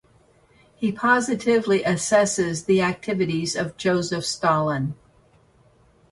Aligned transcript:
He 0.77 0.91
positively 0.91 1.83
assesses 1.83 2.65
the 2.65 2.81
activities 2.81 3.55
of 3.55 3.77
Joseph 3.77 4.25
Stalin. 4.25 4.95